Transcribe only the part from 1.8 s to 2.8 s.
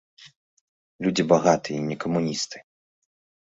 не камуністы.